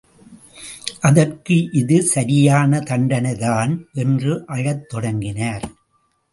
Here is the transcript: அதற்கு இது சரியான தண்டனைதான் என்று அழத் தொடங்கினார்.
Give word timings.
அதற்கு 0.99 1.69
இது 1.71 2.01
சரியான 2.03 2.79
தண்டனைதான் 2.79 3.73
என்று 3.93 4.43
அழத் 4.47 4.89
தொடங்கினார். 4.89 5.65